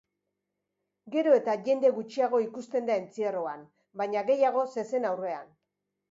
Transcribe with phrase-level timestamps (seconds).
[1.15, 3.61] Gero eta jende gutxiago ikusten da entzierroan,
[4.01, 5.53] baina, gehiago zezen aurrean.